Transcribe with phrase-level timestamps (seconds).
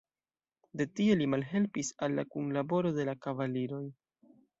[0.79, 3.83] De tie li malhelpis al la kunlaboro de la kavaliroj.